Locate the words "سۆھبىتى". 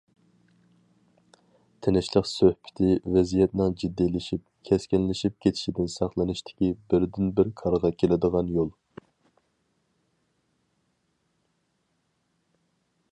2.29-2.95